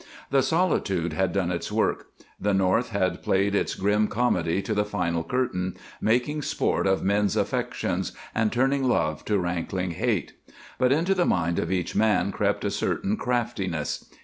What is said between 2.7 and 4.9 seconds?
had played its grim comedy to the